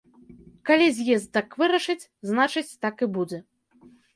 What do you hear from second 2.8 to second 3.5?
так і будзе.